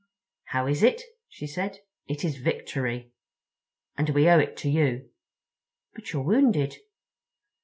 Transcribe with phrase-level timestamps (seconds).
[0.45, 1.77] "How is it?" she said.
[2.07, 3.11] "It is Victory.
[3.95, 5.11] And we owe it to you.
[5.93, 6.77] But you're wounded?"